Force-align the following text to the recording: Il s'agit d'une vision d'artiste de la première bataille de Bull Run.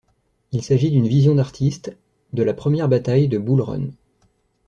Il 0.51 0.63
s'agit 0.63 0.89
d'une 0.89 1.07
vision 1.07 1.35
d'artiste 1.35 1.95
de 2.33 2.41
la 2.41 2.55
première 2.55 2.89
bataille 2.89 3.27
de 3.27 3.37
Bull 3.37 3.61
Run. 3.61 3.89